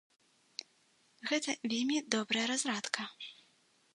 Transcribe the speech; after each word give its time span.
Гэта 1.31 1.55
вельмі 1.73 1.97
добрая 2.17 2.45
разрадка. 2.53 3.01